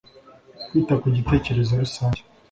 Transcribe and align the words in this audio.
kwita 0.67 0.93
ku 1.01 1.07
gitekerezo 1.15 1.71
rusange. 1.81 2.21